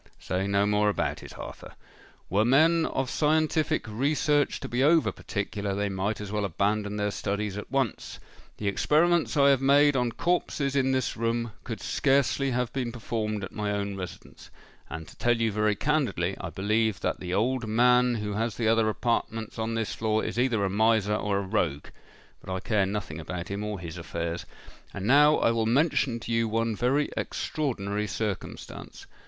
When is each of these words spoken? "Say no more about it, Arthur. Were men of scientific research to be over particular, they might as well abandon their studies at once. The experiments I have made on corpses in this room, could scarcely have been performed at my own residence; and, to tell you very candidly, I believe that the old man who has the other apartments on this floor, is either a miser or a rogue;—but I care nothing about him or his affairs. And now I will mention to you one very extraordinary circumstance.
"Say 0.19 0.47
no 0.47 0.65
more 0.65 0.89
about 0.89 1.21
it, 1.21 1.37
Arthur. 1.37 1.75
Were 2.27 2.43
men 2.43 2.87
of 2.87 3.07
scientific 3.07 3.85
research 3.87 4.59
to 4.61 4.67
be 4.67 4.83
over 4.83 5.11
particular, 5.11 5.75
they 5.75 5.89
might 5.89 6.19
as 6.19 6.31
well 6.31 6.43
abandon 6.43 6.95
their 6.97 7.11
studies 7.11 7.55
at 7.55 7.71
once. 7.71 8.19
The 8.57 8.67
experiments 8.67 9.37
I 9.37 9.49
have 9.51 9.61
made 9.61 9.95
on 9.95 10.11
corpses 10.13 10.75
in 10.75 10.91
this 10.91 11.15
room, 11.15 11.51
could 11.63 11.81
scarcely 11.81 12.49
have 12.49 12.73
been 12.73 12.91
performed 12.91 13.43
at 13.43 13.51
my 13.51 13.69
own 13.69 13.95
residence; 13.95 14.49
and, 14.89 15.07
to 15.07 15.15
tell 15.17 15.37
you 15.39 15.51
very 15.51 15.75
candidly, 15.75 16.35
I 16.41 16.49
believe 16.49 17.01
that 17.01 17.19
the 17.19 17.35
old 17.35 17.67
man 17.67 18.15
who 18.15 18.33
has 18.33 18.55
the 18.57 18.67
other 18.67 18.89
apartments 18.89 19.59
on 19.59 19.75
this 19.75 19.93
floor, 19.93 20.25
is 20.25 20.39
either 20.39 20.65
a 20.65 20.69
miser 20.71 21.13
or 21.13 21.37
a 21.37 21.41
rogue;—but 21.41 22.51
I 22.51 22.59
care 22.59 22.87
nothing 22.87 23.19
about 23.19 23.49
him 23.49 23.63
or 23.63 23.79
his 23.79 23.99
affairs. 23.99 24.47
And 24.95 25.05
now 25.05 25.35
I 25.37 25.51
will 25.51 25.67
mention 25.67 26.19
to 26.21 26.31
you 26.31 26.47
one 26.49 26.75
very 26.75 27.09
extraordinary 27.15 28.07
circumstance. 28.07 29.05